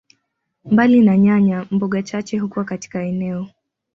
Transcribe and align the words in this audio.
Mbali 0.65 1.01
na 1.01 1.17
nyanya, 1.17 1.67
mboga 1.71 2.03
chache 2.03 2.37
hukua 2.39 2.63
katika 2.63 3.03
eneo. 3.03 3.47